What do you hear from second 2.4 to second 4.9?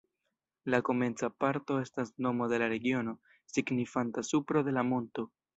de la regiono, signifanta supro de